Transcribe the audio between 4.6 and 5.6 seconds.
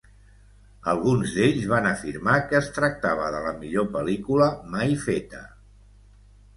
mai feta.